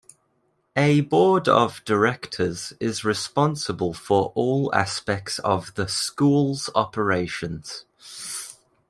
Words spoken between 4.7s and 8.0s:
aspects of the School's operations.